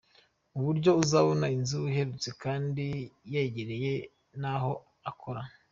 [0.53, 2.85] Mu buryo azabona inzu ihendutse kandi
[3.33, 3.93] yegereye
[4.41, 4.71] n’aho
[5.09, 5.41] akora.